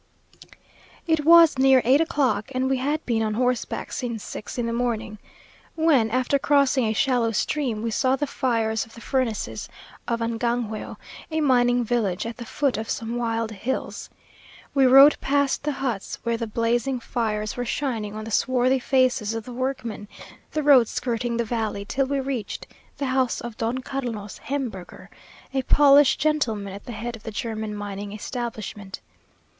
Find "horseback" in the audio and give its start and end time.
3.35-3.91